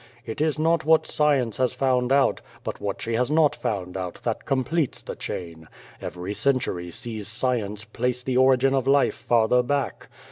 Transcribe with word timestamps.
It 0.25 0.41
is 0.41 0.57
not 0.57 0.83
what 0.83 1.05
science 1.05 1.57
has 1.57 1.75
found 1.75 2.11
out, 2.11 2.41
but 2.63 2.81
what 2.81 3.03
she 3.03 3.13
has 3.13 3.29
not 3.29 3.55
found 3.55 3.95
out 3.95 4.19
that 4.23 4.45
completes 4.47 5.03
the 5.03 5.15
chain. 5.15 5.67
Every 6.01 6.33
century 6.33 6.89
sees 6.89 7.27
science 7.27 7.85
place 7.85 8.23
the 8.23 8.35
origin 8.35 8.73
of 8.73 8.87
life 8.87 9.13
farther 9.13 9.61
back. 9.61 10.07